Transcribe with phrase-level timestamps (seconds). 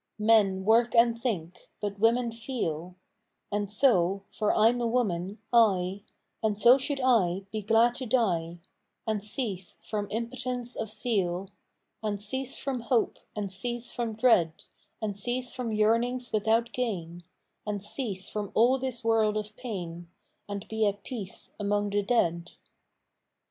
[0.17, 2.95] Men work and think, but women feel;
[3.51, 6.01] And so (for I'm a woman, I)
[6.41, 8.61] And so I should be glad to die
[9.05, 11.51] And cease from impotence of zeal,
[12.01, 14.63] And cease from hope, and cease from dread,
[15.03, 17.23] And cease from yearnings without gain,
[17.67, 20.09] And cease from all this world of pain,
[20.49, 22.53] And be at peace among the dead.